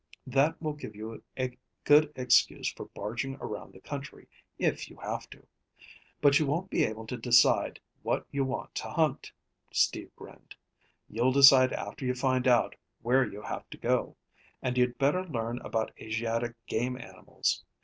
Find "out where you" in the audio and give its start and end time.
12.47-13.43